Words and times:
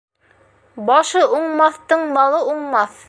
Башы 0.89 1.21
уңмаҫтың 1.41 2.07
малы 2.17 2.41
уңмаҫ. 2.55 2.99